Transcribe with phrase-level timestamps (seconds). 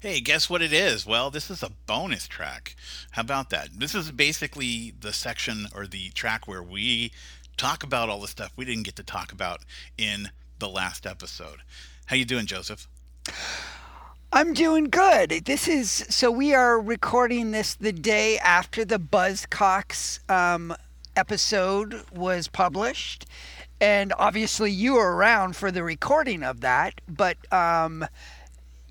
[0.00, 1.06] Hey, guess what it is?
[1.06, 2.76] Well, this is a bonus track.
[3.12, 3.70] How about that?
[3.78, 7.12] This is basically the section or the track where we
[7.56, 9.60] talk about all the stuff we didn't get to talk about
[9.96, 11.60] in the last episode.
[12.06, 12.86] How you doing, Joseph?
[14.34, 15.30] I'm doing good.
[15.46, 20.76] This is so we are recording this the day after the Buzzcocks um,
[21.16, 23.24] episode was published,
[23.80, 27.00] and obviously you were around for the recording of that.
[27.08, 28.06] But um,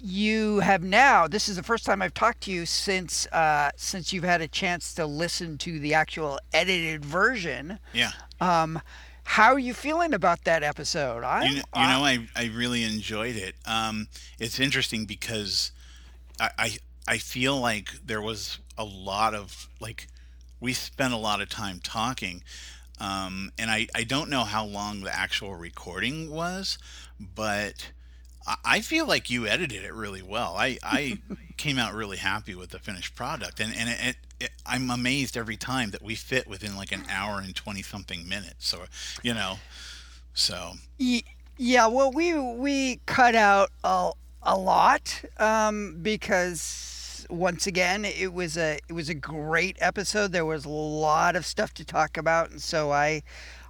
[0.05, 1.27] you have now.
[1.27, 4.47] This is the first time I've talked to you since uh, since you've had a
[4.47, 7.79] chance to listen to the actual edited version.
[7.93, 8.11] Yeah.
[8.39, 8.81] Um,
[9.23, 11.23] how are you feeling about that episode?
[11.23, 13.55] I, you, you know, I, I really enjoyed it.
[13.65, 14.07] Um,
[14.39, 15.71] it's interesting because
[16.39, 16.77] I, I
[17.07, 20.07] I feel like there was a lot of like
[20.59, 22.43] we spent a lot of time talking.
[22.99, 26.77] Um, and I, I don't know how long the actual recording was,
[27.19, 27.91] but
[28.63, 30.55] I feel like you edited it really well.
[30.55, 31.19] I, I
[31.57, 35.57] came out really happy with the finished product, and and it, it, I'm amazed every
[35.57, 38.67] time that we fit within like an hour and twenty something minutes.
[38.67, 38.83] So,
[39.23, 39.55] you know,
[40.33, 40.73] so
[41.57, 41.87] yeah.
[41.87, 44.11] Well, we we cut out a
[44.43, 50.31] a lot um, because once again it was a it was a great episode.
[50.31, 53.23] There was a lot of stuff to talk about, and so I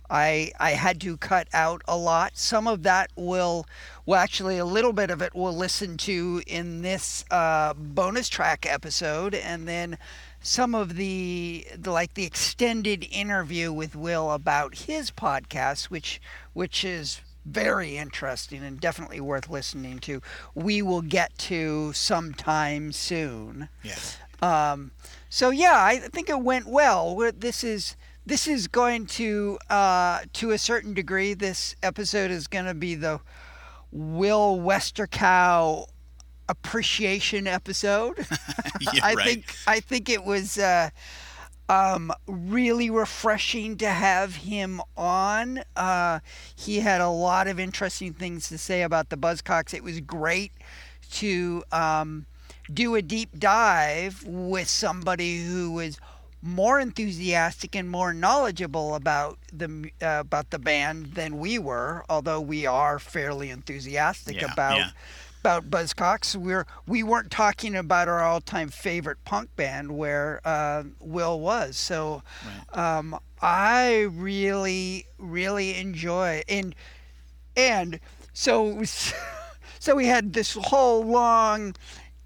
[0.10, 2.38] I I had to cut out a lot.
[2.38, 3.66] Some of that will,
[4.06, 8.66] well, actually, a little bit of it we'll listen to in this uh, bonus track
[8.70, 9.98] episode, and then
[10.42, 16.22] some of the, the like the extended interview with Will about his podcast, which
[16.54, 20.22] which is very interesting and definitely worth listening to.
[20.54, 23.70] We will get to sometime soon.
[23.84, 23.96] Yeah.
[24.42, 24.92] Um,
[25.30, 27.16] so yeah, I think it went well.
[27.36, 27.96] This is
[28.26, 32.96] this is going to, uh, to a certain degree, this episode is going to be
[32.96, 33.20] the
[33.92, 35.88] Will Westercow
[36.50, 38.18] appreciation episode.
[38.82, 39.26] yeah, I right.
[39.26, 40.90] think I think it was uh,
[41.70, 45.62] um, really refreshing to have him on.
[45.76, 46.20] Uh,
[46.56, 49.74] he had a lot of interesting things to say about the Buzzcocks.
[49.74, 50.52] It was great
[51.14, 52.26] to um,
[52.72, 56.00] do a deep dive with somebody who was
[56.46, 62.40] more enthusiastic and more knowledgeable about the uh, about the band than we were, although
[62.40, 64.90] we are fairly enthusiastic yeah, about yeah.
[65.42, 66.36] about Buzzcocks.
[66.36, 71.78] We're we weren't talking about our all-time favorite punk band where uh, Will was.
[71.78, 72.98] So right.
[72.98, 76.76] um, I really really enjoy and
[77.58, 78.00] and
[78.34, 78.84] so
[79.80, 81.76] so we had this whole long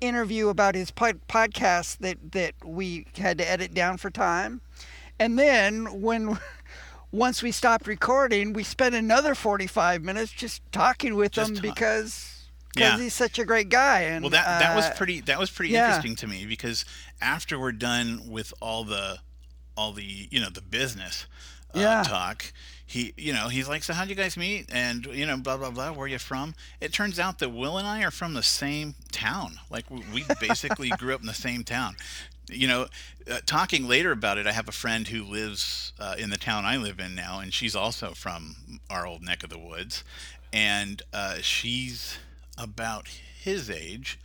[0.01, 4.61] interview about his pod- podcast that that we had to edit down for time,
[5.19, 6.39] and then when
[7.11, 11.55] once we stopped recording, we spent another forty five minutes just talking with just him
[11.55, 12.35] ta- because.
[12.75, 13.03] Because yeah.
[13.03, 15.21] he's such a great guy, and well, that that uh, was pretty.
[15.21, 15.87] That was pretty yeah.
[15.87, 16.85] interesting to me because
[17.19, 19.17] after we're done with all the,
[19.75, 21.25] all the you know the business
[21.73, 22.03] uh, yeah.
[22.03, 22.53] talk,
[22.89, 24.65] he you know he's like so how'd you guys meet?
[24.71, 26.55] And you know blah blah blah where are you from?
[26.81, 29.59] It turns out that will and i are from the same town.
[29.69, 31.95] Like we basically grew up in the same town.
[32.49, 32.87] You know
[33.29, 36.65] uh, talking later about it i have a friend who lives uh, in the town
[36.65, 38.55] i live in now and she's also from
[38.89, 40.03] our old neck of the woods.
[40.51, 42.17] And uh, she's
[42.57, 44.19] about his age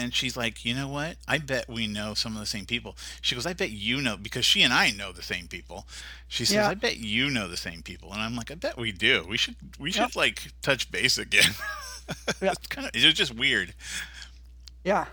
[0.00, 1.16] and she's like, you know what?
[1.28, 2.96] I bet we know some of the same people.
[3.20, 5.86] She goes, I bet you know because she and I know the same people.
[6.28, 6.68] She says, yeah.
[6.68, 9.26] I bet you know the same people, and I'm like, I bet we do.
[9.28, 11.50] We should we should like touch base again.
[12.40, 12.52] yeah.
[12.52, 13.74] it's kind of it was just weird.
[14.84, 15.06] Yeah.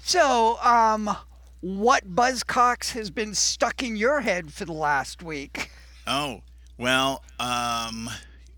[0.00, 1.16] So, um,
[1.60, 5.70] what Buzzcocks has been stuck in your head for the last week?
[6.06, 6.42] Oh
[6.76, 8.10] well, um,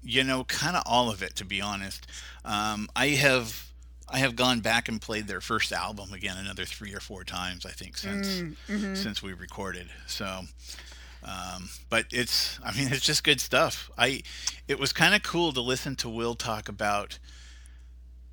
[0.03, 2.06] you know, kind of all of it to be honest.
[2.44, 3.74] Um, I have
[4.09, 7.65] I have gone back and played their first album again another three or four times
[7.65, 8.94] I think since mm, mm-hmm.
[8.94, 9.88] since we recorded.
[10.06, 10.42] So,
[11.22, 13.91] um, but it's I mean it's just good stuff.
[13.97, 14.22] I
[14.69, 17.19] it was kind of cool to listen to Will talk about.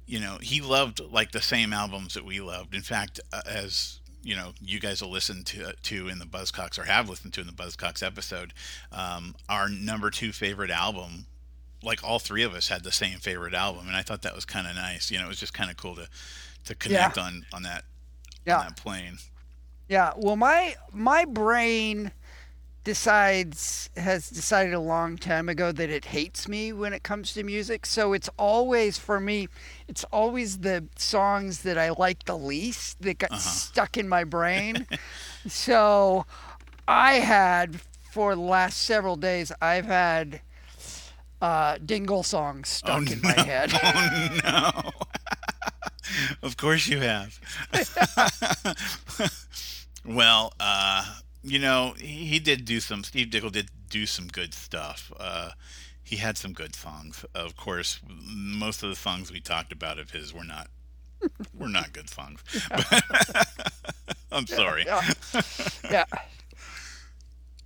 [0.08, 2.76] You know, he loved like the same albums that we loved.
[2.76, 6.78] In fact, uh, as you know, you guys will listen to to in the Buzzcocks
[6.78, 8.54] or have listened to in the Buzzcocks episode,
[8.92, 11.28] um, our number two favorite album
[11.84, 14.46] like all three of us had the same favorite album, and I thought that was
[14.46, 15.12] kind of nice.
[15.12, 16.08] You know, it was just kind of cool to
[16.66, 17.24] to connect yeah.
[17.24, 17.84] on on that
[18.46, 18.60] yeah.
[18.60, 19.18] on that plane.
[19.88, 20.14] Yeah.
[20.16, 22.12] Well, my my brain
[22.84, 27.44] decides has decided a long time ago that it hates me when it comes to
[27.44, 27.86] music.
[27.86, 29.48] So it's always for me,
[29.88, 33.40] it's always the songs that I like the least that got uh-huh.
[33.40, 34.88] stuck in my brain.
[35.48, 36.26] so
[36.88, 37.82] I had
[38.12, 40.42] for the last several days, I've had
[41.42, 43.30] uh, Diggle song stuck oh, in no.
[43.30, 43.74] my head.
[43.84, 44.92] Oh no!
[46.42, 47.40] of course you have.
[50.06, 51.06] well, uh,
[51.44, 53.04] you know, he, did do some.
[53.04, 55.12] Steve Diggle did do some good stuff.
[55.20, 55.52] Uh,
[56.04, 57.26] he had some good songs.
[57.34, 60.68] Of course, most of the songs we talked about of his were not
[61.58, 62.42] were not good songs.
[64.32, 64.86] I'm sorry.
[64.86, 65.02] Yeah.
[65.90, 66.06] yeah.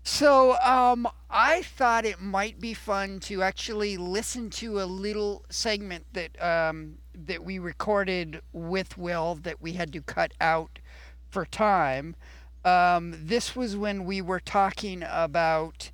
[0.08, 6.06] So um, I thought it might be fun to actually listen to a little segment
[6.14, 10.78] that um, that we recorded with Will that we had to cut out
[11.28, 12.16] for time.
[12.64, 15.90] Um, this was when we were talking about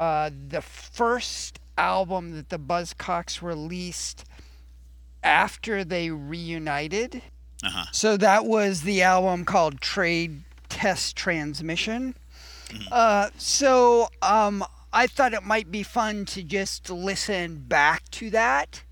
[0.00, 4.24] uh, the first album that the Buzzcocks released
[5.22, 7.22] after they reunited.
[7.62, 7.86] Uh-huh.
[7.92, 12.16] So that was the album called Trade Test Transmission.
[12.90, 18.82] Uh, so um, I thought it might be fun to just listen back to that.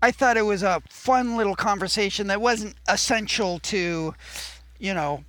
[0.00, 4.14] I thought it was a fun little conversation that wasn't essential to,
[4.78, 5.24] you know,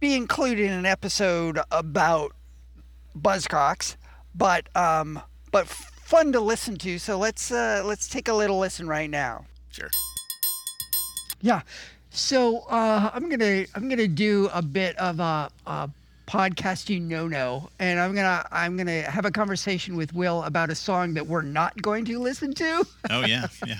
[0.00, 2.32] be included in an episode about
[3.16, 3.96] Buzzcocks,
[4.34, 5.20] but um,
[5.52, 6.98] but fun to listen to.
[6.98, 9.44] So let's uh, let's take a little listen right now.
[9.70, 9.90] Sure.
[11.40, 11.62] Yeah.
[12.10, 15.90] So uh, I'm gonna I'm gonna do a bit of a, a
[16.28, 20.74] podcasting no no, and I'm gonna I'm gonna have a conversation with Will about a
[20.74, 22.86] song that we're not going to listen to.
[23.10, 23.78] Oh yeah, yeah.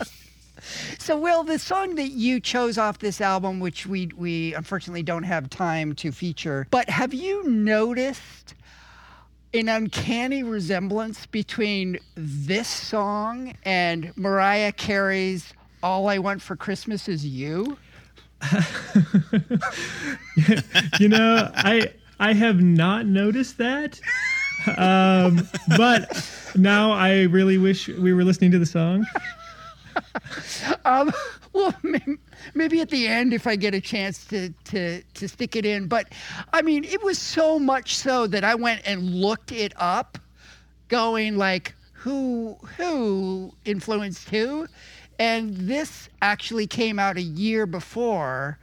[0.98, 5.24] so Will, the song that you chose off this album, which we we unfortunately don't
[5.24, 8.54] have time to feature, but have you noticed
[9.52, 15.52] an uncanny resemblance between this song and Mariah Carey's
[15.82, 17.76] "All I Want for Christmas Is You"?
[20.98, 24.00] you know, I I have not noticed that.
[24.76, 29.06] Um, but now I really wish we were listening to the song.
[30.84, 31.12] um,
[31.52, 31.74] well,
[32.54, 35.86] maybe at the end if I get a chance to, to, to stick it in.
[35.86, 36.12] But
[36.52, 40.18] I mean, it was so much so that I went and looked it up,
[40.88, 44.68] going like, who who influenced who,
[45.18, 48.56] and this actually came out a year before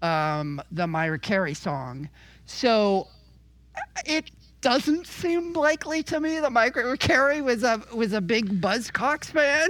[0.00, 2.08] um, the Myra Carey song.
[2.50, 3.08] So
[4.04, 4.30] it
[4.60, 9.68] doesn't seem likely to me that Mike Carey was a was a big Buzzcocks fan.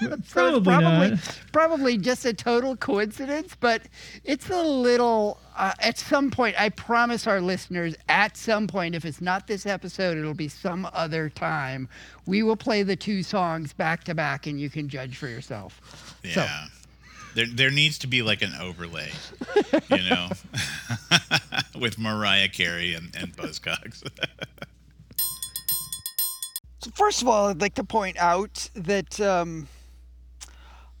[0.00, 1.40] so probably, probably, not.
[1.52, 3.82] probably just a total coincidence, but
[4.24, 5.38] it's a little.
[5.56, 9.66] Uh, at some point, I promise our listeners, at some point, if it's not this
[9.66, 11.88] episode, it'll be some other time.
[12.26, 16.18] We will play the two songs back to back, and you can judge for yourself.
[16.24, 16.32] Yeah.
[16.32, 16.46] So,
[17.34, 19.10] there, there needs to be like an overlay,
[19.90, 20.28] you know,
[21.78, 24.02] with Mariah Carey and, and Buzzcocks.
[26.80, 29.68] so first of all, I'd like to point out that um,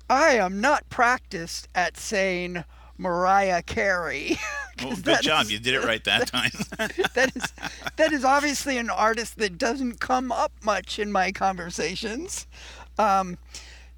[0.08, 2.64] I am not practiced at saying
[2.98, 4.38] Mariah Carey.
[4.82, 5.44] Well, good job.
[5.44, 6.88] Is, you did it right that, that time.
[7.14, 7.52] that is
[7.96, 12.46] that is obviously an artist that doesn't come up much in my conversations.
[12.98, 13.38] Um,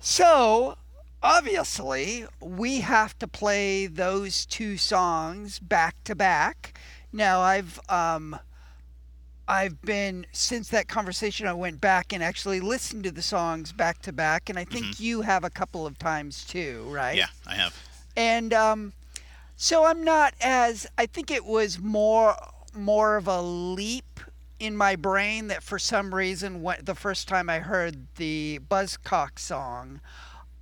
[0.00, 0.76] so
[1.24, 6.78] obviously, we have to play those two songs back to back.
[7.12, 8.38] Now, I've um,
[9.48, 11.46] I've been since that conversation.
[11.46, 14.86] I went back and actually listened to the songs back to back, and I think
[14.86, 15.02] mm-hmm.
[15.02, 17.16] you have a couple of times too, right?
[17.16, 17.76] Yeah, I have.
[18.16, 18.92] And um,
[19.56, 22.36] so I'm not as I think it was more
[22.76, 24.20] more of a leap
[24.58, 29.38] in my brain that for some reason when, the first time I heard the Buzzcock
[29.38, 30.00] song,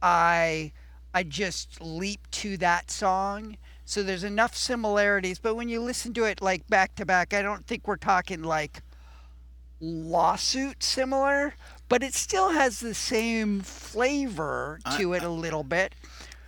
[0.02, 0.72] I
[1.14, 3.56] I just leap to that song.
[3.84, 7.42] So there's enough similarities, but when you listen to it like back to back, I
[7.42, 8.82] don't think we're talking like
[9.80, 11.54] lawsuit similar,
[11.88, 15.94] but it still has the same flavor to I, it a little bit.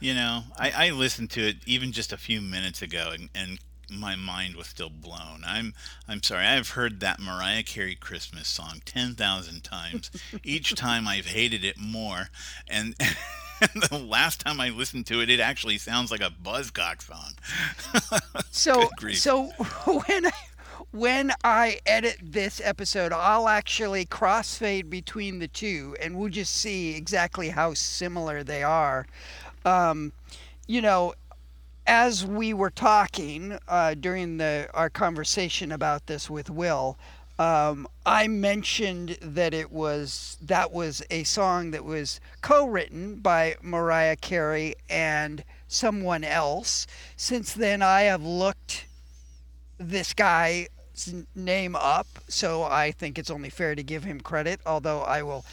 [0.00, 3.58] You know, I, I listened to it even just a few minutes ago and, and
[3.90, 5.42] my mind was still blown.
[5.46, 5.74] I'm
[6.08, 6.46] I'm sorry.
[6.46, 10.10] I've heard that Mariah Carey Christmas song 10,000 times.
[10.42, 12.28] Each time I've hated it more
[12.68, 12.94] and
[13.90, 18.20] the last time I listened to it, it actually sounds like a Buzzcock song.
[18.50, 19.44] so, so
[20.06, 20.32] when I,
[20.90, 26.96] when I edit this episode, I'll actually crossfade between the two, and we'll just see
[26.96, 29.06] exactly how similar they are.
[29.64, 30.12] Um,
[30.66, 31.14] you know,
[31.86, 36.96] as we were talking uh, during the our conversation about this with Will,
[37.38, 44.16] um, I mentioned that it was that was a song that was co-written by Mariah
[44.16, 46.86] Carey and someone else.
[47.16, 48.86] Since then, I have looked
[49.78, 50.68] this guy's
[51.34, 54.60] name up, so I think it's only fair to give him credit.
[54.64, 55.44] Although I will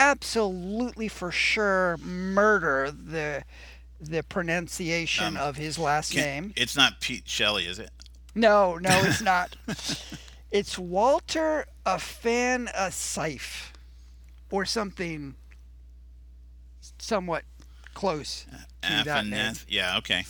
[0.00, 3.44] absolutely for sure murder the
[4.00, 6.52] the pronunciation um, of his last name.
[6.56, 7.90] It's not Pete Shelley, is it?
[8.34, 9.54] No, no, it's not.
[10.50, 13.72] it's Walter Afan Asif
[14.50, 15.34] or something
[16.98, 17.44] somewhat
[17.94, 18.46] close
[18.82, 19.54] to that name.
[19.68, 20.20] Yeah, okay.
[20.20, 20.24] okay.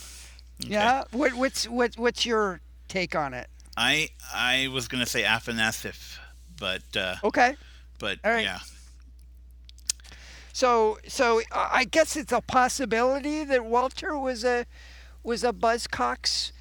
[0.58, 3.48] Yeah, what, what's what, what's your take on it?
[3.76, 6.18] I I was gonna say Afanasif,
[6.58, 7.56] but uh, okay,
[7.98, 8.60] but yeah.
[10.52, 14.66] So so I guess it's a possibility that Walter was a
[15.22, 16.52] was a Buzzcocks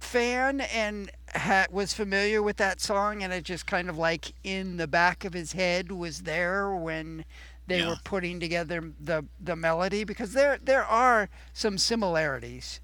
[0.00, 4.76] fan and ha- was familiar with that song, and it just kind of like in
[4.76, 7.24] the back of his head was there when
[7.66, 7.90] they yeah.
[7.90, 12.80] were putting together the the melody because there there are some similarities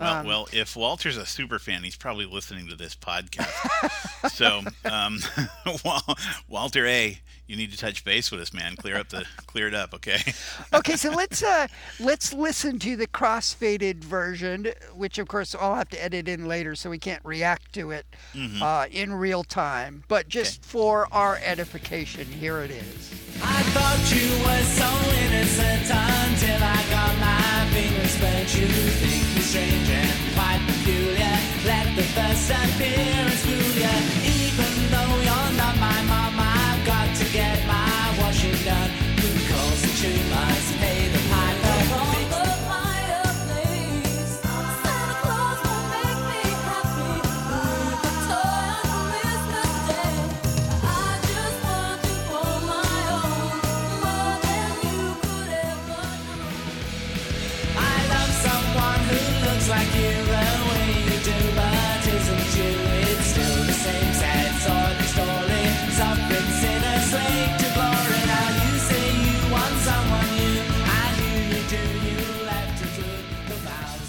[0.00, 4.30] um, well, if Walter's a super fan, he's probably listening to this podcast.
[4.30, 5.18] so, um,
[6.48, 8.76] Walter A, you need to touch base with us, man.
[8.76, 10.18] Clear up the clear it up, okay?
[10.74, 11.66] okay, so let's uh,
[11.98, 16.74] let's listen to the crossfaded version, which of course I'll have to edit in later,
[16.74, 18.62] so we can't react to it mm-hmm.
[18.62, 20.04] uh, in real time.
[20.08, 20.68] But just okay.
[20.68, 23.14] for our edification, here it is.
[23.42, 24.90] I thought you were so
[25.24, 28.54] innocent until I got my fingers burnt.
[28.54, 31.36] You think you're strange and quite peculiar.
[31.64, 33.46] Let the first appearance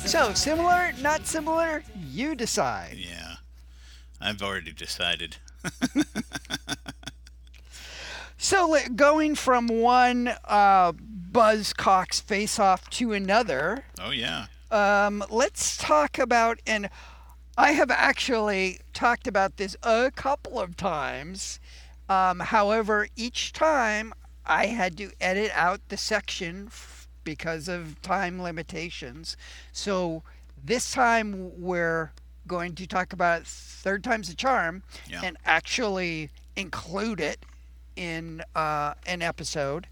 [0.09, 2.95] So, similar, not similar, you decide.
[2.97, 3.35] Yeah.
[4.19, 5.37] I've already decided.
[8.39, 13.85] so, going from one uh, Buzzcocks face off to another.
[14.01, 14.47] Oh, yeah.
[14.71, 16.89] Um, let's talk about, and
[17.55, 21.59] I have actually talked about this a couple of times.
[22.09, 24.13] Um, however, each time
[24.43, 26.67] I had to edit out the section
[27.23, 29.37] because of time limitations.
[29.71, 30.23] So
[30.63, 32.11] this time we're
[32.47, 35.21] going to talk about third time's a charm yeah.
[35.23, 37.45] and actually include it
[37.95, 39.87] in uh, an episode.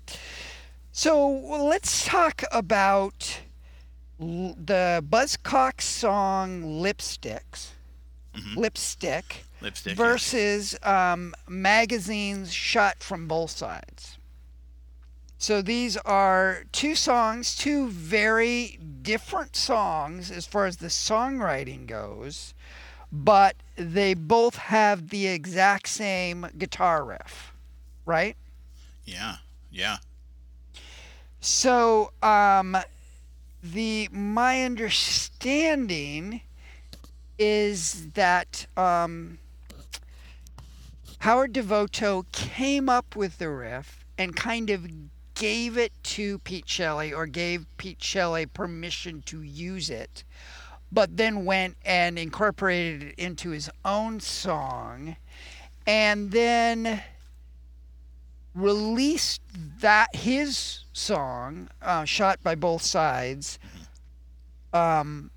[0.91, 3.41] So let's talk about
[4.19, 7.69] l- the Buzzcocks song "Lipsticks,"
[8.35, 8.59] mm-hmm.
[8.59, 11.13] "Lipstick," Lipstick versus yeah.
[11.13, 14.16] um, magazines shot from both sides.
[15.39, 22.55] So these are two songs, two very different songs as far as the songwriting goes,
[23.11, 27.53] but they both have the exact same guitar riff,
[28.05, 28.35] right?
[29.05, 29.37] Yeah,
[29.71, 29.97] yeah.
[31.39, 32.75] So, um,
[33.63, 36.41] the my understanding
[37.37, 39.37] is that um,
[41.19, 44.87] Howard Devoto came up with the riff and kind of
[45.37, 50.23] gave it to Pete Shelley or gave Pete Shelley permission to use it,
[50.91, 55.15] but then went and incorporated it into his own song
[55.85, 57.03] and then
[58.53, 59.41] released
[59.79, 63.59] that his song uh, shot by both sides
[64.73, 65.29] um,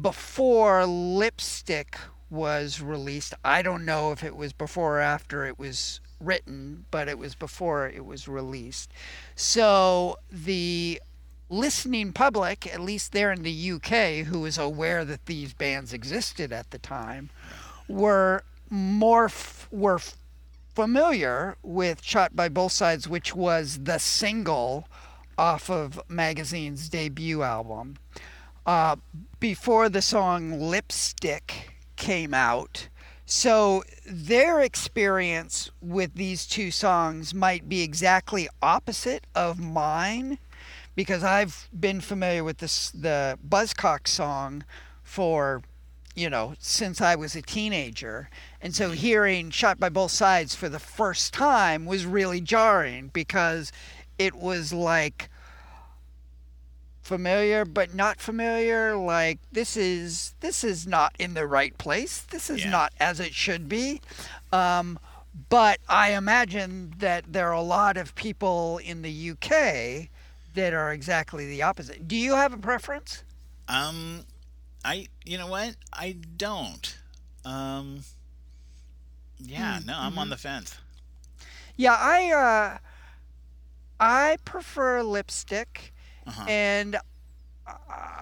[0.00, 1.98] before lipstick
[2.30, 3.34] was released.
[3.44, 7.34] I don't know if it was before or after it was written, but it was
[7.34, 8.90] before it was released.
[9.34, 11.00] So the
[11.48, 16.52] listening public, at least there in the UK, who was aware that these bands existed
[16.52, 17.30] at the time,
[17.88, 20.00] were more f- were
[20.74, 24.88] familiar with "Shot by Both Sides," which was the single
[25.38, 27.96] off of Magazine's debut album.
[28.66, 28.96] Uh,
[29.40, 32.88] before the song "Lipstick" came out,
[33.30, 40.38] so their experience with these two songs might be exactly opposite of mine
[40.94, 44.64] because I've been familiar with this the Buzzcock song
[45.02, 45.60] for
[46.14, 48.30] you know since I was a teenager.
[48.62, 53.72] And so hearing shot by both sides for the first time was really jarring because
[54.18, 55.28] it was like
[57.08, 62.50] familiar but not familiar like this is this is not in the right place this
[62.50, 62.70] is yeah.
[62.70, 64.00] not as it should be
[64.52, 64.98] um,
[65.48, 69.50] but i imagine that there are a lot of people in the uk
[70.54, 73.24] that are exactly the opposite do you have a preference
[73.68, 74.24] Um,
[74.84, 75.76] I you know what?
[75.92, 76.98] I don't.
[77.44, 78.00] Um,
[79.38, 80.18] yeah, mm, no, I'm mm-hmm.
[80.20, 80.76] on the fence.
[81.76, 82.78] Yeah, I uh,
[84.00, 85.92] I prefer lipstick,
[86.28, 86.44] uh-huh.
[86.48, 86.96] and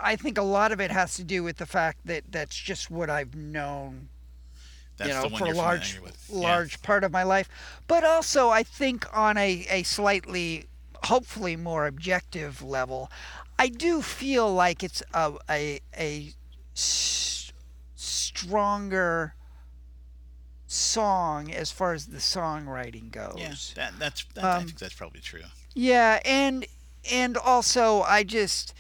[0.03, 2.91] I think a lot of it has to do with the fact that that's just
[2.91, 4.09] what I've known.
[4.97, 6.11] That's you know, for a large, yeah.
[6.29, 7.49] large part of my life.
[7.87, 10.67] But also, I think on a, a slightly,
[11.05, 13.11] hopefully more objective level,
[13.59, 16.33] I do feel like it's a a, a
[16.75, 17.53] s-
[17.95, 19.35] stronger
[20.67, 23.37] song as far as the songwriting goes.
[23.39, 25.43] Yeah, that, that's that, um, I think that's probably true.
[25.75, 26.67] Yeah, and
[27.11, 28.75] and also I just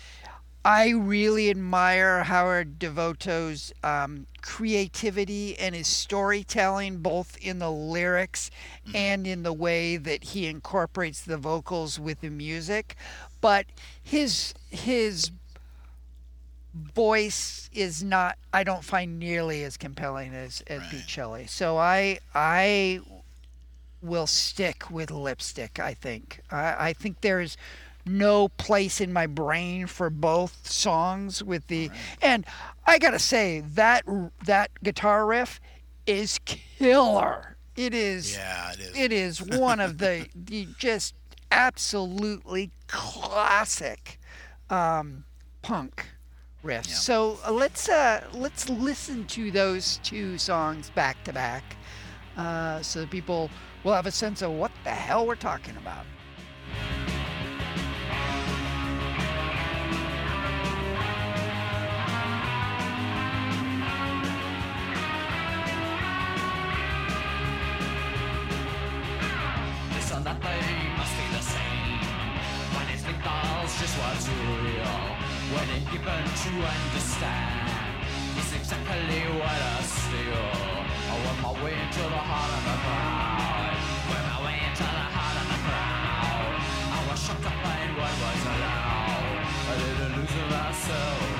[0.66, 8.50] I really admire Howard Devoto's um, creativity and his storytelling, both in the lyrics
[8.84, 8.96] mm-hmm.
[8.96, 12.96] and in the way that he incorporates the vocals with the music.
[13.40, 13.66] But
[14.02, 15.30] his his
[16.74, 20.90] voice is not I don't find nearly as compelling as as right.
[20.90, 21.46] Pete Shelley.
[21.46, 23.00] So I I
[24.02, 25.78] will stick with lipstick.
[25.78, 27.56] I think I, I think there's
[28.06, 31.98] no place in my brain for both songs with the right.
[32.22, 32.46] and
[32.86, 34.04] I gotta say that
[34.44, 35.60] that guitar riff
[36.06, 37.56] is killer.
[37.76, 38.34] It is.
[38.34, 38.96] Yeah, it is.
[38.96, 41.14] It is one of the, the just
[41.50, 44.18] absolutely classic
[44.70, 45.24] um,
[45.62, 46.06] punk
[46.64, 46.88] riffs.
[46.88, 46.94] Yeah.
[46.94, 51.76] So uh, let's uh, let's listen to those two songs back to back,
[52.36, 53.50] uh, so that people
[53.84, 56.06] will have a sense of what the hell we're talking about.
[73.80, 74.96] Just what's real
[75.52, 78.02] when it's given to understand.
[78.38, 80.48] It's exactly what I steal.
[81.12, 83.76] I went my way into the heart of the crowd.
[84.08, 86.56] Went my way into the heart of the crowd.
[86.96, 89.44] I was shocked to find what was allowed.
[89.70, 91.35] I didn't lose myself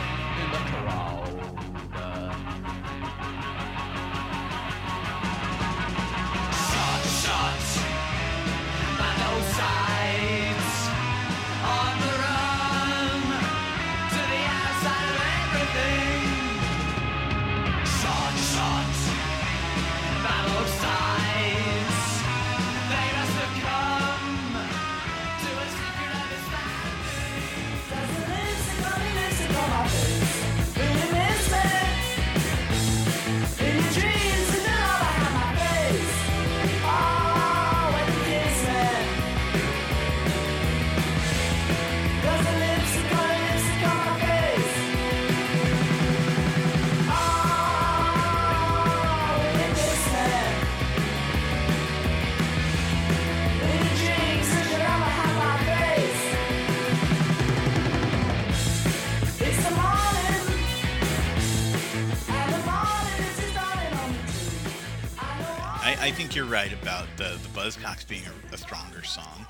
[66.47, 69.47] right about the the Buzzcocks being a, a stronger song.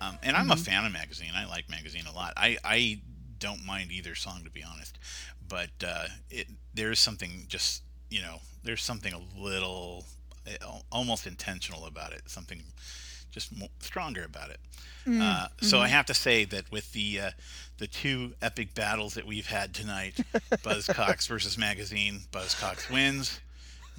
[0.00, 0.52] Um, and I'm mm-hmm.
[0.52, 1.32] a fan of Magazine.
[1.36, 2.32] I like Magazine a lot.
[2.36, 3.00] I, I
[3.38, 4.98] don't mind either song to be honest,
[5.46, 10.04] but uh, it there's something just you know there's something a little
[10.46, 10.56] eh,
[10.90, 12.22] almost intentional about it.
[12.26, 12.62] Something
[13.30, 14.60] just more, stronger about it.
[15.06, 15.20] Mm-hmm.
[15.22, 15.84] Uh, so mm-hmm.
[15.84, 17.30] I have to say that with the uh,
[17.78, 20.14] the two epic battles that we've had tonight,
[20.62, 23.40] Buzzcocks versus Magazine, Buzzcocks wins.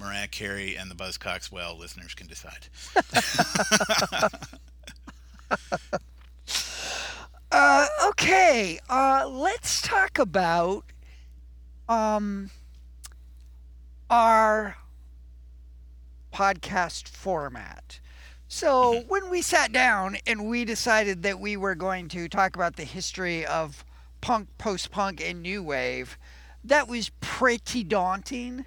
[0.02, 2.66] Mariah Carey and the Buzzcocks, well, listeners can decide.
[7.52, 10.84] uh, okay, uh, let's talk about
[11.88, 12.50] um,
[14.10, 14.76] our
[16.34, 18.00] podcast format.
[18.48, 19.08] So, mm-hmm.
[19.08, 22.84] when we sat down and we decided that we were going to talk about the
[22.84, 23.84] history of
[24.20, 26.18] punk, post punk, and new wave,
[26.64, 28.64] that was pretty daunting.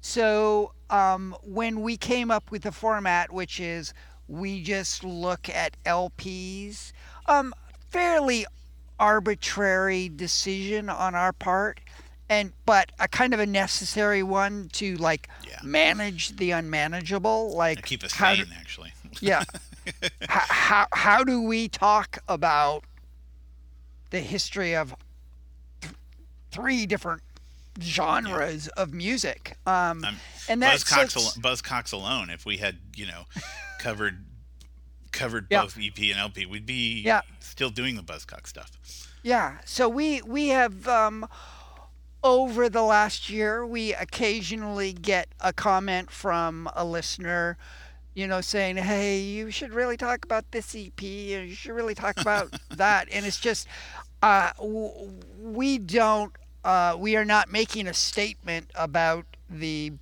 [0.00, 3.92] So um, when we came up with the format, which is
[4.28, 6.92] we just look at LPs,
[7.26, 7.54] um,
[7.90, 8.46] fairly
[8.98, 11.80] arbitrary decision on our part,
[12.28, 15.58] and but a kind of a necessary one to like yeah.
[15.62, 17.54] manage the unmanageable.
[17.54, 18.92] Like keep us sane, do, actually.
[19.20, 19.44] yeah.
[20.28, 22.84] how, how how do we talk about
[24.10, 24.94] the history of
[25.80, 25.94] th-
[26.50, 27.22] three different
[27.80, 28.82] genres yeah.
[28.82, 29.56] of music.
[29.66, 30.16] Um, um,
[30.48, 32.30] and that's Buzzcocks, al- Buzzcocks alone.
[32.30, 33.24] If we had, you know,
[33.78, 34.24] covered
[35.12, 35.62] covered yeah.
[35.62, 37.22] both EP and LP, we'd be yeah.
[37.40, 38.72] still doing the Buzzcock stuff.
[39.22, 39.58] Yeah.
[39.64, 41.26] So we we have um,
[42.22, 47.56] over the last year, we occasionally get a comment from a listener,
[48.14, 52.20] you know, saying, "Hey, you should really talk about this EP, you should really talk
[52.20, 53.68] about that." And it's just,
[54.22, 56.32] uh, we don't,
[56.66, 59.92] uh, we are not making a statement about the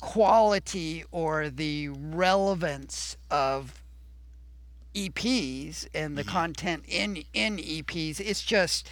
[0.00, 3.82] quality or the relevance of
[4.94, 6.30] EPs and the mm-hmm.
[6.30, 8.20] content in in EPs.
[8.20, 8.88] It's just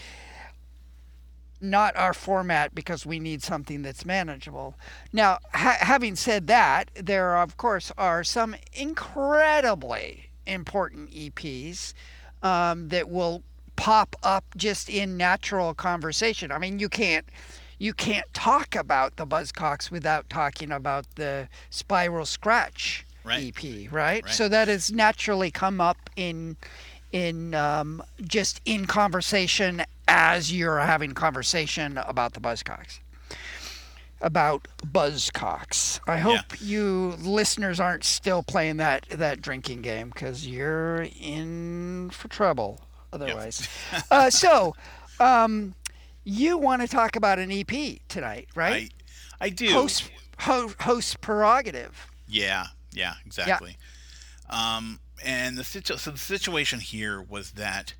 [1.60, 4.74] not our format because we need something that's manageable.
[5.12, 11.94] Now, ha- having said that, there of course are some incredibly important EPs
[12.42, 13.44] um, that will
[13.78, 16.50] pop up just in natural conversation.
[16.50, 17.24] I mean, you can't
[17.78, 23.56] you can't talk about the Buzzcocks without talking about the Spiral Scratch right.
[23.56, 24.24] EP, right?
[24.24, 24.28] right?
[24.28, 26.56] So that has naturally come up in
[27.12, 32.98] in um, just in conversation as you're having conversation about the Buzzcocks.
[34.20, 36.00] About Buzzcocks.
[36.08, 36.66] I hope yeah.
[36.66, 42.80] you listeners aren't still playing that that drinking game because you're in for trouble
[43.12, 43.68] otherwise.
[43.92, 44.04] Yep.
[44.10, 44.74] uh, so,
[45.20, 45.74] um,
[46.24, 48.92] you want to talk about an EP tonight, right?
[49.40, 49.70] I, I do.
[49.70, 52.06] Host, ho, host prerogative.
[52.28, 53.76] Yeah, yeah, exactly.
[54.50, 54.76] Yeah.
[54.76, 57.94] Um, and the situ- so the situation here was that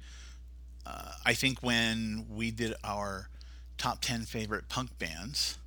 [0.87, 3.29] uh, I think when we did our
[3.77, 5.59] top 10 favorite punk bands,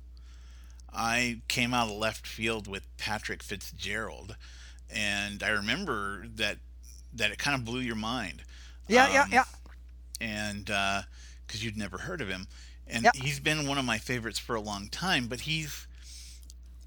[0.92, 4.36] I came out of left field with Patrick Fitzgerald,
[4.90, 6.58] and I remember that
[7.14, 8.42] that it kind of blew your mind.
[8.88, 9.44] Yeah, um, yeah, yeah.
[10.20, 12.46] And because uh, you'd never heard of him,
[12.86, 13.14] and yep.
[13.16, 15.26] he's been one of my favorites for a long time.
[15.26, 15.86] But he's,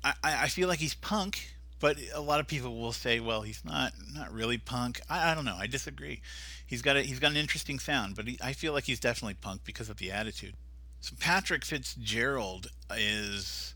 [0.04, 3.64] I, I feel like he's punk, but a lot of people will say, well, he's
[3.66, 5.02] not not really punk.
[5.10, 5.58] I, I don't know.
[5.58, 6.22] I disagree.
[6.66, 9.36] He's got a he's got an interesting sound, but he, I feel like he's definitely
[9.36, 10.56] punk because of the attitude.
[11.02, 13.76] So Patrick Fitzgerald is,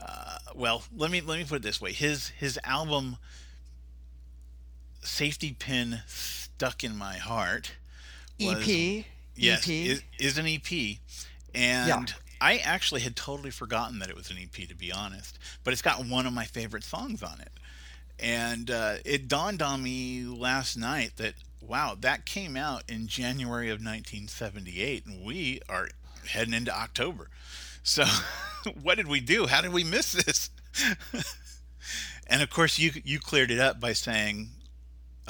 [0.00, 1.92] uh, well, let me let me put it this way.
[1.92, 3.18] His his album,
[5.02, 6.00] Safety Pin,
[6.60, 7.72] stuck in my heart.
[8.38, 9.06] Was, EP.
[9.34, 9.68] Yes, EP.
[9.68, 10.98] Is, is an EP,
[11.54, 11.88] and.
[11.88, 12.04] Yeah
[12.42, 15.38] I actually had totally forgotten that it was an EP, to be honest.
[15.62, 17.50] But it's got one of my favorite songs on it.
[18.18, 23.68] And uh, it dawned on me last night that, wow, that came out in January
[23.68, 25.88] of 1978, and we are
[26.28, 27.28] heading into October.
[27.82, 28.06] So,
[28.82, 29.46] what did we do?
[29.46, 30.48] How did we miss this?
[32.26, 34.48] and of course, you you cleared it up by saying,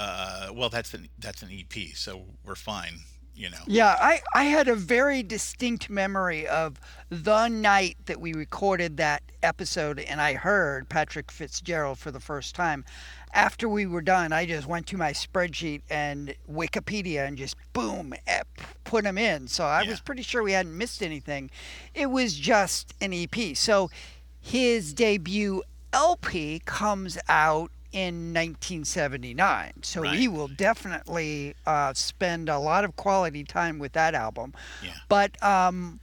[0.00, 3.00] uh, "Well, that's an that's an EP, so we're fine."
[3.40, 3.56] you know.
[3.66, 9.22] Yeah, I, I had a very distinct memory of the night that we recorded that
[9.42, 12.84] episode and I heard Patrick Fitzgerald for the first time.
[13.32, 18.12] After we were done, I just went to my spreadsheet and Wikipedia and just boom,
[18.26, 18.42] eh,
[18.84, 19.48] put him in.
[19.48, 19.90] So I yeah.
[19.90, 21.50] was pretty sure we hadn't missed anything.
[21.94, 23.56] It was just an EP.
[23.56, 23.90] So
[24.38, 29.82] his debut LP comes out in 1979.
[29.82, 30.18] So right.
[30.18, 34.54] he will definitely uh, spend a lot of quality time with that album.
[34.82, 34.94] Yeah.
[35.08, 36.00] But um,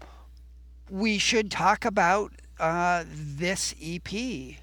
[0.90, 4.12] we should talk about uh, this EP.
[4.12, 4.58] Yeah.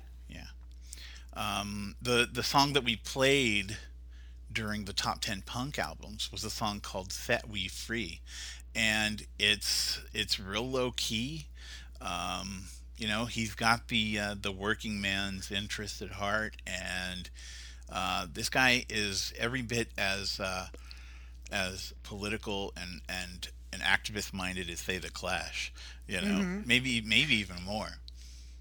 [1.34, 3.78] Um, the the song that we played
[4.52, 8.20] during the top 10 punk albums was a song called Set We Free
[8.74, 11.46] and it's it's real low key
[12.00, 12.64] um,
[12.96, 17.30] you know, he's got the uh, the working man's interest at heart, and
[17.90, 20.66] uh, this guy is every bit as uh,
[21.50, 25.72] as political and and and activist minded as say the Clash.
[26.06, 26.60] You know, mm-hmm.
[26.66, 27.98] maybe maybe even more.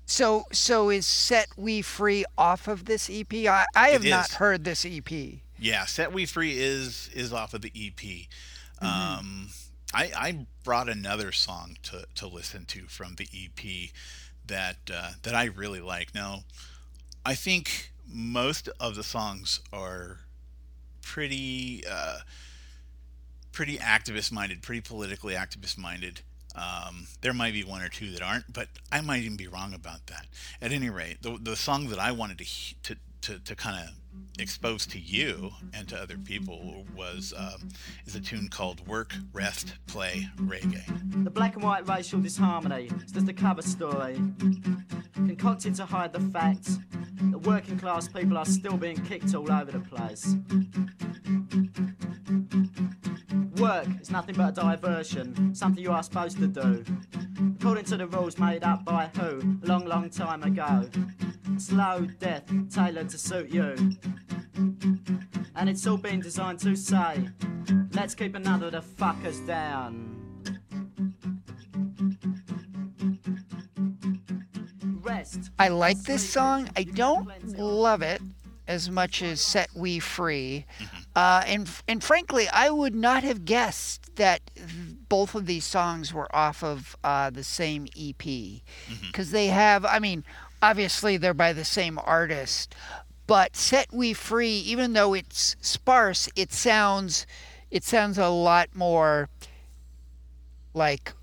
[0.06, 3.34] So so is Set We Free off of this EP?
[3.34, 5.12] I, I have not heard this EP.
[5.60, 8.28] Yeah, Set We Free is is off of the EP.
[8.82, 8.86] Mm-hmm.
[8.86, 9.48] Um,
[9.94, 13.92] I, I brought another song to, to listen to from the EP
[14.48, 16.14] that uh, that I really like.
[16.14, 16.44] Now,
[17.26, 20.20] I think most of the songs are
[21.02, 22.20] pretty uh,
[23.52, 26.22] pretty activist minded, pretty politically activist minded.
[26.56, 29.74] Um, there might be one or two that aren't, but I might even be wrong
[29.74, 30.28] about that.
[30.62, 32.46] At any rate, the the song that I wanted to
[32.84, 33.96] to to, to kind of
[34.40, 37.70] expose to you and to other people was um,
[38.06, 43.12] is a tune called "Work, Rest, Play, Reggae." The black and white racial disharmony is
[43.12, 44.20] just a cover story
[45.14, 46.68] concocted to hide the fact
[47.32, 50.36] that working class people are still being kicked all over the place.
[53.62, 56.84] Work is nothing but a diversion, something you are supposed to do.
[57.60, 60.90] According to the rules made up by who, a long, long time ago.
[61.58, 63.76] Slow death, tailored to suit you.
[65.56, 67.30] And it's all been designed to say,
[67.94, 70.20] let's keep another the fuckers down.
[75.02, 75.52] Rest.
[75.60, 76.70] I like this song.
[76.76, 78.22] I don't love it
[78.68, 80.66] as much as Set We Free.
[80.80, 80.98] Mm-hmm.
[81.16, 84.42] Uh, and, and frankly, I would not have guessed that
[85.10, 88.18] both of these songs were off of uh, the same EP.
[88.18, 89.32] Because mm-hmm.
[89.32, 90.24] they have, I mean,
[90.62, 92.74] obviously they're by the same artist,
[93.34, 97.26] but Set We Free, even though it's sparse, it sounds
[97.72, 99.28] it sounds a lot more
[100.76, 101.14] like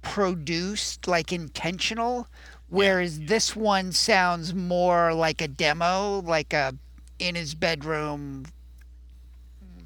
[0.00, 2.26] produced, like intentional.
[2.70, 3.26] Whereas yeah.
[3.28, 6.74] this one sounds more like a demo, like a
[7.18, 8.46] in his bedroom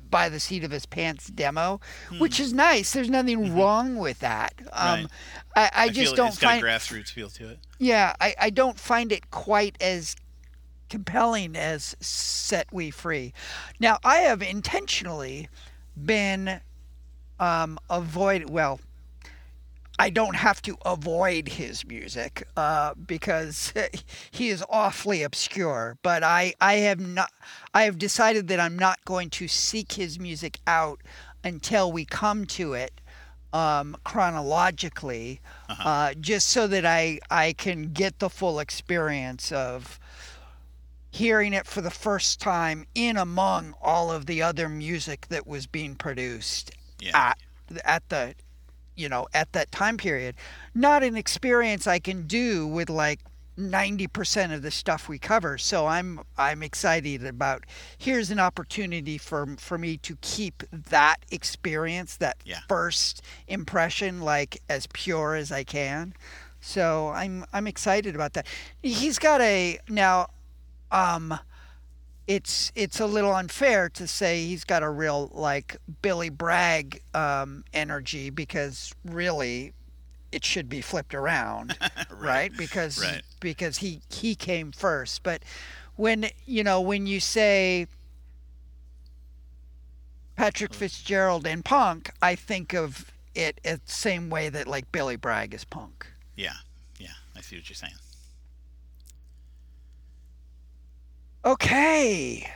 [0.09, 2.21] by the seat of his pants demo, hmm.
[2.21, 2.93] which is nice.
[2.93, 3.59] There's nothing mm-hmm.
[3.59, 4.55] wrong with that.
[4.71, 5.07] Um, right.
[5.57, 7.59] I, I, I, just don't it's find grassroots feel to it.
[7.81, 10.15] Yeah, I, I don't find it quite as
[10.93, 13.33] compelling as Set We Free.
[13.81, 15.49] Now, I have intentionally
[15.97, 16.61] been
[17.41, 18.79] um, avoid well
[19.99, 23.73] I don't have to avoid his music uh, because
[24.31, 25.97] he is awfully obscure.
[26.03, 27.31] But I, I have not
[27.73, 31.03] I have decided that I'm not going to seek his music out
[31.45, 33.01] until we come to it
[33.53, 35.89] um, chronologically, uh-huh.
[35.89, 40.01] uh, just so that I I can get the full experience of
[41.13, 45.67] hearing it for the first time in among all of the other music that was
[45.67, 47.11] being produced yeah.
[47.15, 47.39] at
[47.85, 48.35] at the
[48.97, 50.35] you know at that time period
[50.75, 53.21] not an experience i can do with like
[53.59, 57.65] 90% of the stuff we cover so i'm i'm excited about
[57.99, 62.61] here's an opportunity for for me to keep that experience that yeah.
[62.67, 66.15] first impression like as pure as i can
[66.63, 68.47] so i'm i'm excited about that
[68.83, 70.27] he's got a now
[70.93, 71.39] um,
[72.27, 77.65] it's it's a little unfair to say he's got a real like Billy Bragg um,
[77.73, 79.73] energy because really
[80.31, 82.19] it should be flipped around, right.
[82.19, 82.57] right.
[82.57, 83.23] Because right.
[83.41, 85.23] because he he came first.
[85.23, 85.43] But
[85.97, 87.87] when you know when you say
[90.37, 95.55] Patrick Fitzgerald and punk, I think of it the same way that like Billy Bragg
[95.55, 96.07] is punk.
[96.37, 96.53] Yeah,
[96.99, 97.95] yeah, I see what you're saying.
[101.45, 102.49] Okay.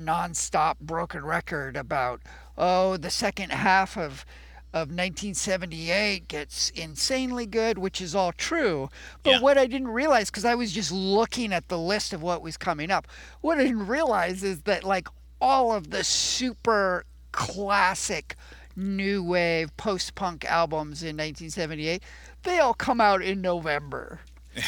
[0.00, 2.22] nonstop broken record about
[2.56, 4.24] oh, the second half of
[4.72, 8.88] of 1978 gets insanely good, which is all true.
[9.24, 9.40] But yeah.
[9.40, 12.56] what I didn't realize, because I was just looking at the list of what was
[12.56, 13.08] coming up,
[13.40, 15.08] what I didn't realize is that like
[15.40, 18.36] all of the super classic
[18.76, 22.02] new wave post punk albums in 1978,
[22.44, 24.20] they all come out in November.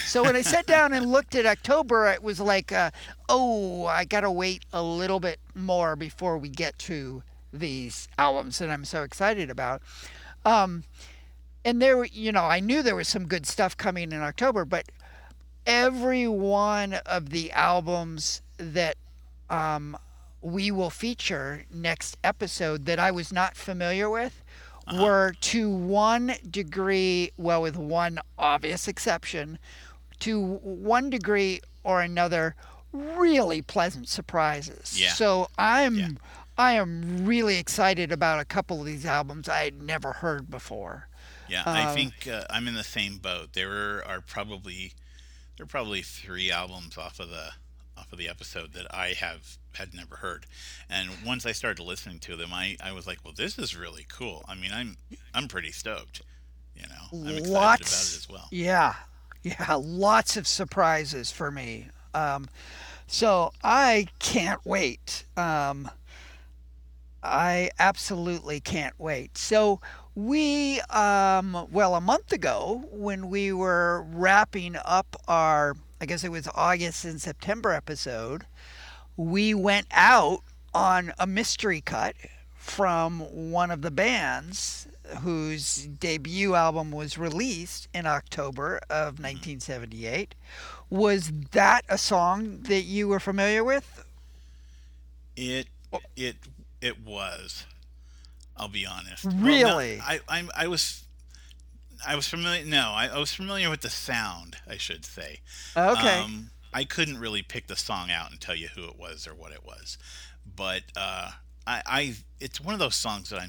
[0.07, 2.91] So when I sat down and looked at October, it was like, uh,
[3.29, 8.59] oh, I got to wait a little bit more before we get to these albums
[8.59, 9.83] that I'm so excited about.
[10.45, 10.85] Um,
[11.65, 14.89] and there, you know, I knew there was some good stuff coming in October, but
[15.67, 18.97] every one of the albums that
[19.51, 19.97] um,
[20.41, 24.42] we will feature next episode that I was not familiar with
[24.87, 25.03] uh-huh.
[25.03, 29.59] were to one degree, well, with one obvious exception,
[30.21, 32.55] to one degree or another,
[32.93, 35.01] really pleasant surprises.
[35.01, 35.13] Yeah.
[35.13, 35.95] So I'm.
[35.97, 36.09] Yeah
[36.59, 41.09] I am really excited about a couple of these albums I had never heard before.
[41.49, 43.55] Yeah, uh, I think uh, I'm in the same boat.
[43.55, 44.93] There are probably
[45.57, 47.53] there are probably three albums off of the
[47.97, 50.47] off of the episode that I have had never heard,
[50.89, 54.07] and once I started listening to them, I, I was like, well, this is really
[54.09, 54.45] cool.
[54.49, 54.97] I mean, I'm
[55.35, 56.23] I'm pretty stoked.
[56.75, 58.49] You know, I'm excited lots, about it as well.
[58.51, 58.95] Yeah,
[59.43, 61.89] yeah, lots of surprises for me.
[62.15, 62.49] Um,
[63.07, 65.25] so I can't wait.
[65.37, 65.91] Um,
[67.23, 69.39] I absolutely can't wait.
[69.39, 69.81] So,
[70.15, 76.31] we, um, well, a month ago, when we were wrapping up our, I guess it
[76.31, 78.47] was August and September episode,
[79.17, 80.41] we went out
[80.75, 82.15] on a mystery cut
[82.55, 83.21] from
[83.51, 84.87] one of the bands
[85.21, 90.35] whose debut album was released in October of 1978.
[90.89, 94.05] Was that a song that you were familiar with?
[95.37, 95.67] It
[96.17, 96.37] it
[96.81, 97.65] it was.
[98.57, 99.25] I'll be honest.
[99.25, 99.99] Really?
[99.99, 101.05] Well, no, I, I I was
[102.07, 102.65] I was familiar.
[102.65, 104.57] No, I, I, was familiar with the sound.
[104.69, 105.41] I should say.
[105.77, 106.21] Okay.
[106.21, 109.35] Um, I couldn't really pick the song out and tell you who it was or
[109.35, 109.99] what it was,
[110.57, 111.33] but uh,
[111.67, 113.49] I, I it's one of those songs that I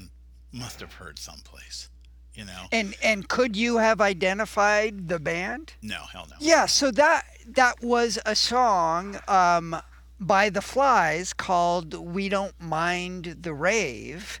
[0.52, 1.88] must have heard someplace.
[2.34, 2.64] You know.
[2.72, 5.74] And and could you have identified the band?
[5.82, 6.36] No, hell no.
[6.40, 9.76] Yeah, so that that was a song um,
[10.18, 14.40] by the Flys called "We Don't Mind the Rave."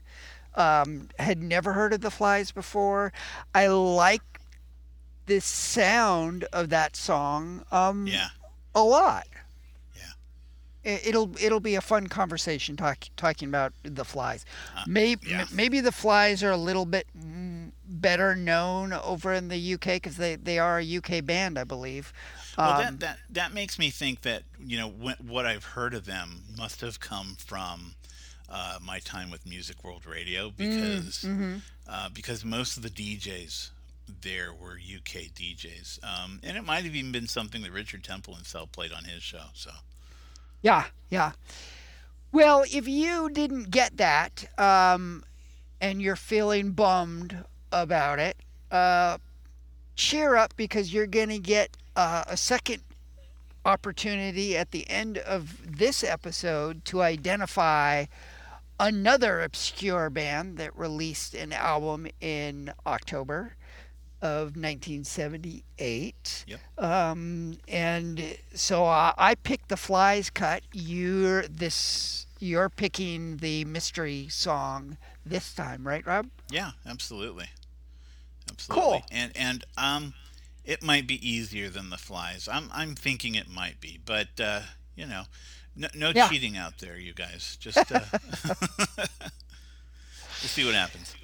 [0.56, 3.12] Um, had never heard of the Flys before.
[3.54, 4.40] I like
[5.26, 7.64] the sound of that song.
[7.72, 8.28] Um, yeah.
[8.74, 9.26] A lot.
[9.96, 10.98] Yeah.
[11.04, 14.44] It'll it'll be a fun conversation talk, talking about the Flys.
[14.76, 15.46] Uh, maybe yeah.
[15.52, 17.06] maybe the Flys are a little bit
[17.86, 22.12] better known over in the UK because they, they are a UK band, I believe.
[22.58, 26.04] Well, um, that, that that makes me think that you know what I've heard of
[26.04, 27.94] them must have come from
[28.48, 31.56] uh, my time with Music World Radio Mm, because mm-hmm.
[31.88, 33.70] uh, because most of the DJs
[34.22, 38.34] there were UK DJs, um, and it might have even been something that Richard Temple
[38.34, 39.44] himself played on his show.
[39.54, 39.70] So,
[40.62, 41.32] yeah, yeah.
[42.32, 45.24] Well, if you didn't get that, um,
[45.80, 48.36] and you're feeling bummed about it,
[48.70, 49.18] uh,
[49.96, 52.82] cheer up because you're gonna get uh, a second
[53.64, 58.04] opportunity at the end of this episode to identify
[58.78, 63.56] another obscure band that released an album in October
[64.22, 66.44] of 1978.
[66.46, 66.60] Yep.
[66.78, 70.62] Um, and so uh, I picked the Flys cut.
[70.72, 72.26] You're this.
[72.38, 76.28] You're picking the mystery song this time, right, Rob?
[76.50, 77.48] Yeah, absolutely.
[78.50, 78.82] Absolutely.
[78.82, 79.02] Cool.
[79.10, 80.14] And and um,
[80.64, 82.48] it might be easier than the Flys.
[82.50, 84.60] I'm I'm thinking it might be, but uh,
[84.96, 85.24] you know,
[85.76, 86.28] no, no yeah.
[86.28, 87.56] cheating out there, you guys.
[87.60, 88.00] Just uh,
[88.48, 89.08] we'll
[90.48, 91.14] see what happens.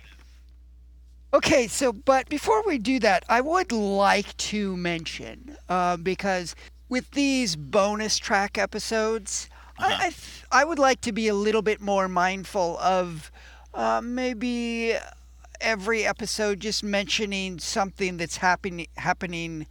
[1.33, 6.57] Okay, so but before we do that, I would like to mention uh, because
[6.89, 9.89] with these bonus track episodes, uh-huh.
[9.89, 13.31] I I, th- I, would like to be a little bit more mindful of
[13.73, 14.95] uh, maybe
[15.61, 19.67] every episode just mentioning something that's happening happening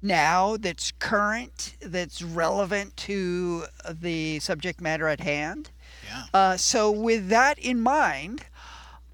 [0.00, 5.70] now that's current that's relevant to the subject matter at hand.
[6.06, 6.24] Yeah.
[6.32, 8.46] Uh, so with that in mind,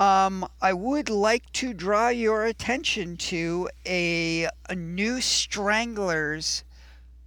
[0.00, 6.64] um, I would like to draw your attention to a, a new Stranglers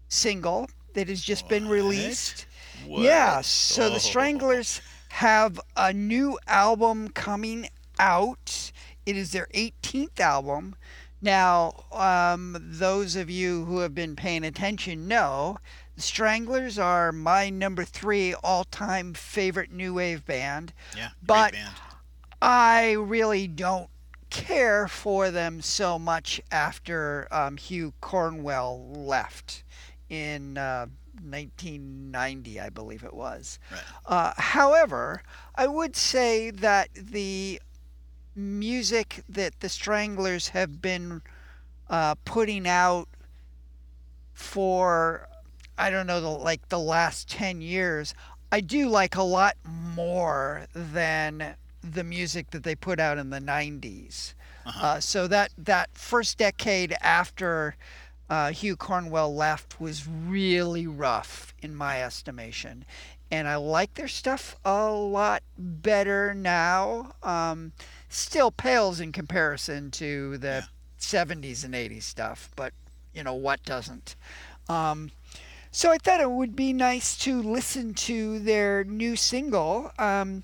[0.07, 1.49] single that has just what?
[1.49, 2.45] been released.
[2.85, 3.03] What?
[3.03, 3.89] Yeah, so oh.
[3.89, 7.67] the Stranglers have a new album coming
[7.99, 8.71] out.
[9.05, 10.75] It is their 18th album.
[11.21, 15.57] Now, um, those of you who have been paying attention know
[15.95, 20.73] the Stranglers are my number three all time favorite new wave band.
[20.97, 21.69] Yeah, but band.
[22.41, 23.89] I really don't
[24.29, 29.63] care for them so much after um, Hugh Cornwell left
[30.09, 30.87] in uh,
[31.23, 33.59] 1990, I believe it was.
[33.71, 33.81] Right.
[34.05, 35.21] Uh, however,
[35.55, 37.61] I would say that the
[38.35, 41.21] music that the Stranglers have been
[41.89, 43.09] uh, putting out
[44.33, 45.27] for,
[45.77, 48.15] I don't know, the, like the last 10 years,
[48.51, 53.39] I do like a lot more than the music that they put out in the
[53.39, 54.33] 90s.
[54.65, 54.85] Uh-huh.
[54.85, 57.75] Uh, so that, that first decade after
[58.29, 62.85] uh, Hugh Cornwell left was really rough in my estimation.
[63.31, 67.13] And I like their stuff a lot better now.
[67.23, 67.71] Um,
[68.09, 70.63] still pales in comparison to the Yeah.
[70.99, 72.73] 70s and 80s stuff, but
[73.13, 74.15] you know what doesn't.
[74.69, 75.11] Um,
[75.71, 79.91] so I thought it would be nice to listen to their new single.
[79.97, 80.43] Um,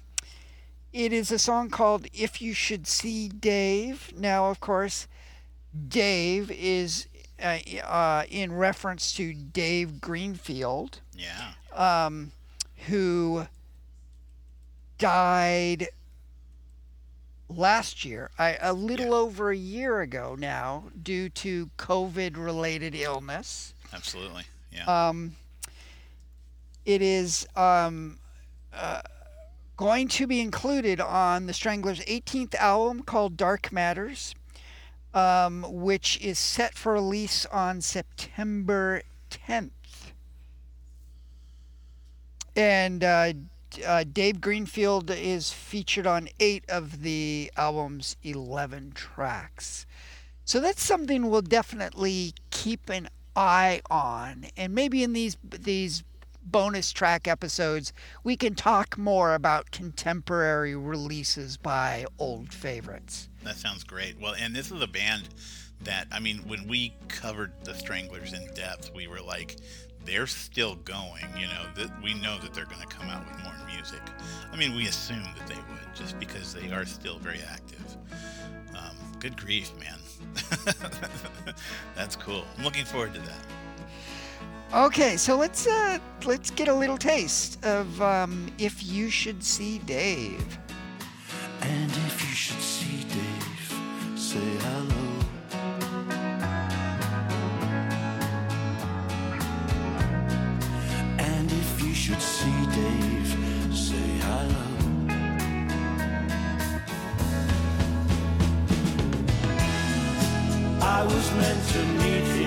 [0.97, 4.11] it is a song called If You Should See Dave.
[4.17, 5.07] Now, of course,
[5.87, 7.05] Dave is
[7.39, 11.51] uh, uh, in reference to Dave Greenfield, Yeah.
[11.73, 12.31] um,
[12.87, 13.45] who
[14.97, 15.89] died
[17.47, 19.11] last year, I, a little Yeah.
[19.13, 23.75] over a year ago now, due to COVID related illness.
[23.93, 24.45] Absolutely.
[24.71, 24.85] Yeah.
[25.09, 25.35] Um,
[26.85, 28.17] it is um,
[28.73, 29.01] uh,
[29.77, 34.33] going to be included on the Stranglers' 18th album called Dark Matters,
[35.13, 39.69] um, which is set for release on September 10th.
[42.55, 43.33] And uh,
[43.85, 49.85] uh, Dave Greenfield is featured on eight of the album's 11 tracks.
[50.43, 54.47] So that's something we'll definitely keep an eye on.
[54.57, 56.03] And maybe in these these
[56.51, 57.93] bonus track episodes,
[58.23, 63.29] we can talk more about contemporary releases by old favorites.
[63.43, 64.19] That sounds great.
[64.19, 65.29] Well, and this is a band
[65.81, 69.57] that, I mean, when we covered the Stranglers in depth, we were like,
[70.05, 71.25] they're still going.
[71.37, 74.01] You know, that we know that they're going to come out with more music.
[74.51, 77.97] I mean, we assume that they would, just because they are still very active.
[78.73, 79.99] Um, good grief, man.
[81.95, 82.45] That's cool.
[82.57, 83.45] I'm looking forward to that.
[84.73, 89.79] Okay, so let's uh, let's get a little taste of um, if you should see
[89.79, 90.59] Dave.
[91.61, 95.05] And if you should see Dave, say hello.
[101.17, 103.37] And if you should see Dave,
[103.73, 104.65] say hello.
[110.81, 112.46] I was meant to meet here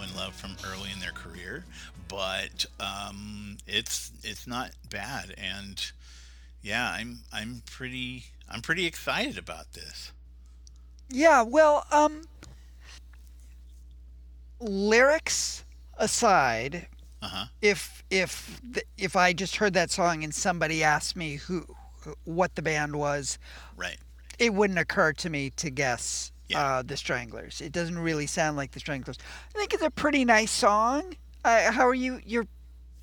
[0.31, 1.63] from early in their career,
[2.07, 5.91] but um, it's it's not bad, and
[6.61, 10.11] yeah, I'm I'm pretty I'm pretty excited about this.
[11.09, 12.23] Yeah, well, um,
[14.59, 15.63] lyrics
[15.97, 16.87] aside,
[17.21, 17.45] Uh-huh.
[17.61, 18.61] if if
[18.97, 21.65] if I just heard that song and somebody asked me who
[22.23, 23.37] what the band was,
[23.75, 23.97] Right.
[24.39, 26.61] it wouldn't occur to me to guess Yeah.
[26.77, 27.61] uh, the Stranglers.
[27.61, 29.17] It doesn't really sound like the Stranglers.
[29.55, 31.15] I think it's a pretty nice song.
[31.43, 32.19] Uh, how are you?
[32.25, 32.47] You're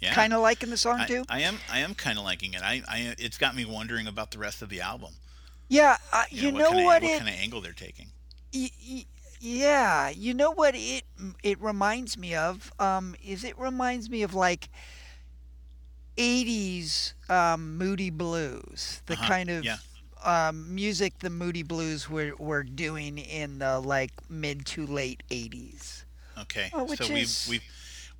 [0.00, 0.14] Yeah.
[0.14, 1.24] kind of liking the song I, too?
[1.28, 2.62] I am I am kind of liking it.
[2.62, 5.14] I, I it's got me wondering about the rest of the album.
[5.68, 5.96] yeah.
[6.12, 7.02] Uh, you, know, kind of, what?
[7.02, 8.06] what it kind of angle they're taking.
[8.54, 9.04] y- y-
[9.40, 10.08] yeah.
[10.10, 11.02] You know what it
[11.42, 12.72] it reminds me of?
[12.78, 14.68] Um, is it reminds me of like.
[16.16, 19.76] 80s um, Moody Blues, the Uh-huh, kind of yeah.
[20.24, 26.04] Um, music the Moody Blues were, were doing in the like mid to late 80s.
[26.42, 26.70] Okay.
[26.72, 27.62] Oh, which so is- we've we've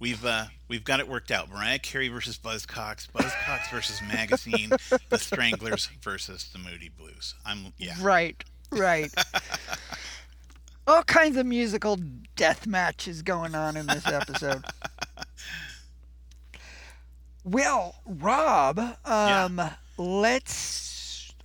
[0.01, 1.51] we've uh, we've got it worked out.
[1.51, 4.70] Mariah Carey versus Buzzcocks, Buzzcocks versus Magazine,
[5.09, 7.34] the Stranglers versus the Moody Blues.
[7.44, 7.94] I'm yeah.
[8.01, 9.12] Right, right.
[10.86, 11.99] All kinds of musical
[12.34, 14.64] death matches going on in this episode.
[17.44, 19.61] well, Rob, um,
[19.99, 20.97] let's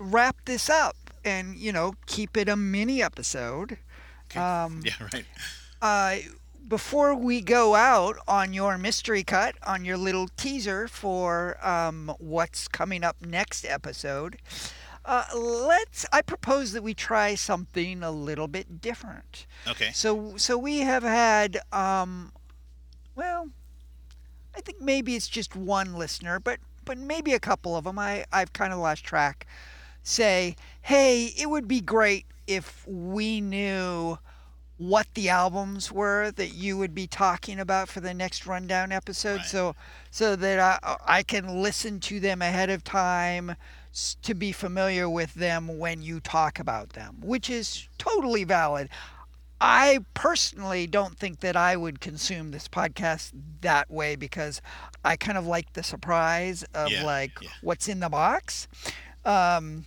[0.04, 3.78] wrap this up and, you know, keep it a mini episode.
[4.36, 5.26] Um, Yeah, right.
[5.82, 6.16] uh,
[6.68, 12.68] before we go out on your mystery cut, on your little teaser for um, what's
[12.68, 14.38] coming up next episode,
[15.06, 16.06] uh, let's.
[16.14, 19.46] I propose that we try something a little bit different.
[19.68, 19.92] Okay.
[19.94, 22.32] So, so we have had, um,
[23.14, 23.50] well,
[24.56, 28.00] I think maybe it's just one listener, but but maybe a couple of them.
[28.00, 29.46] I I've kind of lost track.
[30.04, 34.18] Say, hey, it would be great if we knew
[34.78, 39.38] what the albums were that you would be talking about for the next rundown episode,
[39.38, 39.46] Right.
[39.46, 39.76] so
[40.12, 43.56] so that I I can listen to them ahead of time
[44.24, 48.90] to be familiar with them when you talk about them, which is totally valid.
[49.62, 53.32] I personally don't think that I would consume this podcast
[53.62, 54.62] that way because
[55.06, 57.50] I kind of like the surprise of Yeah, like yeah.
[57.62, 58.68] what's in the box.
[59.24, 59.86] Um,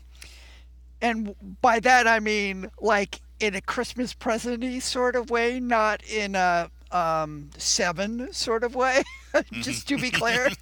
[1.01, 6.34] and by that I mean like in a Christmas presenty sort of way, not in
[6.34, 9.03] a um, seven sort of way.
[9.53, 10.49] Just to be clear.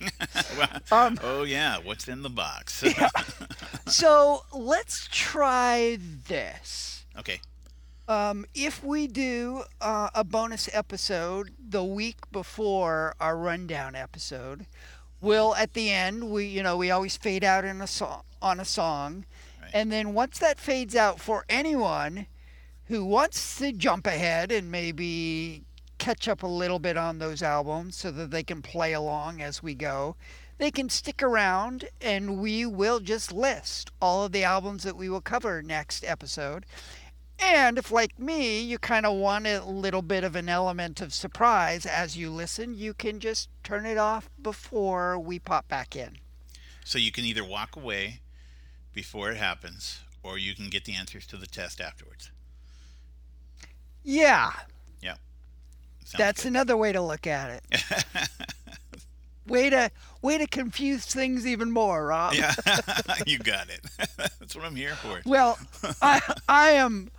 [0.93, 2.83] Um, oh yeah, what's in the box?
[2.99, 3.09] yeah.
[3.87, 7.05] so let's try this.
[7.19, 7.41] okay.
[8.07, 14.67] Um, if we do uh, a bonus episode the week before our rundown episode,
[15.21, 18.61] we'll at the end we you know we always fade out in a song on
[18.61, 19.25] a song.
[19.75, 22.29] And then once that fades out for anyone
[22.85, 25.65] who wants to jump ahead and maybe
[25.99, 29.65] catch up a little bit on those albums so that they can play along as
[29.65, 30.15] we go.
[30.59, 35.09] They can stick around and we will just list all of the albums that we
[35.09, 36.67] will cover next episode.
[37.41, 41.13] And if, like me, you kind of want a little bit of an element of
[41.13, 46.19] surprise as you listen, you can just turn it off before we pop back in.
[46.85, 48.21] So you can either walk away
[48.95, 52.31] before it happens, or you can get the answers to the test afterwards.
[54.03, 54.53] Yeah.
[55.03, 55.19] Yep.
[56.05, 56.49] Sounds That's good.
[56.49, 58.05] another way to look at it.
[59.47, 59.91] way to
[60.23, 62.35] way to confuse things even more, Rob.
[62.35, 62.55] Yeah,
[63.27, 63.81] you got it.
[64.17, 65.21] That's what I'm here for.
[65.25, 65.59] Well,
[66.01, 67.11] I I am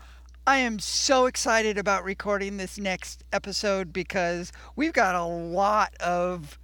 [0.48, 6.60] I am so excited about recording this next episode because we've got a lot of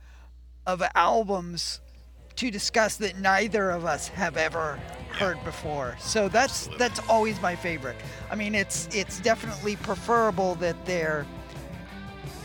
[0.66, 1.82] of albums
[2.42, 4.80] to discuss that neither of us have ever
[5.12, 5.96] heard before.
[6.00, 6.78] So that's Absolutely.
[6.80, 7.96] that's always my favorite.
[8.32, 11.28] I mean, it's it's definitely preferable that they're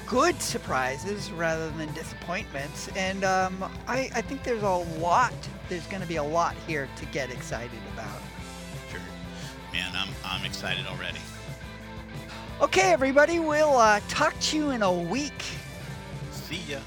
[0.06, 2.88] good surprises rather than disappointments.
[2.94, 4.68] And um, I, I think there's a
[5.00, 5.32] lot.
[5.70, 8.20] There's going to be a lot here to get excited about.
[8.90, 9.00] Sure,
[9.72, 9.92] man.
[9.94, 11.20] I'm I'm excited already.
[12.60, 13.38] Okay, everybody.
[13.38, 15.42] We'll uh, talk to you in a week.
[16.32, 16.80] See ya.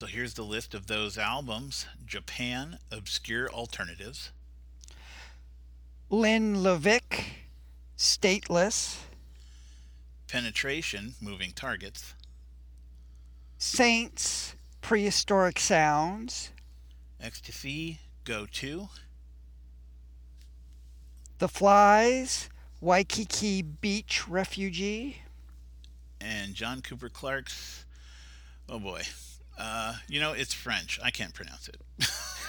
[0.00, 4.30] So here's the list of those albums Japan, Obscure Alternatives.
[6.08, 7.24] Lene Lovich,
[7.98, 8.96] Stateless.
[10.26, 12.14] Penetration, Moving Targets.
[13.58, 16.50] Saints, Prehistoric Sounds.
[17.22, 18.88] XTC, Go 2.
[21.40, 22.48] The Flys,
[22.80, 25.20] Waikiki Beach Refugee.
[26.22, 27.84] And John Cooper Clarke's,
[28.66, 29.02] oh boy,
[29.60, 30.98] uh, you know, it's French.
[31.02, 31.76] I can't pronounce it.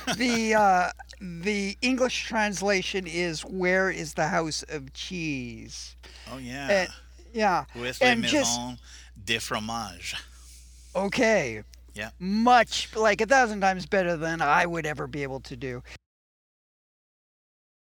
[0.18, 0.90] the uh,
[1.20, 5.96] the English translation is "Where is the house of cheese?"
[6.32, 6.88] Oh yeah.
[6.88, 6.92] Uh,
[7.34, 7.66] yeah.
[7.76, 8.80] With and maison just,
[9.26, 10.16] de fromage.
[10.96, 11.64] Okay.
[11.94, 12.12] Yeah.
[12.20, 15.84] Much like a thousand times better than I would ever be able to do.